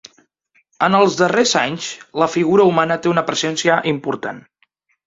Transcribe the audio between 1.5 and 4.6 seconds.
anys la figura humana té una presència important.